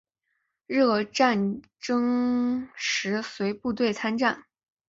[0.65, 4.45] 日俄战争时随部队参战。